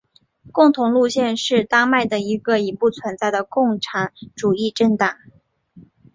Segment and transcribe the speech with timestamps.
[0.51, 5.15] 共同路线是丹麦的一个已不存在的共产主义政党。